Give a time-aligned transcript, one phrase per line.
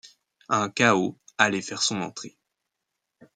[0.49, 2.35] Un chaos allait faire son entrée.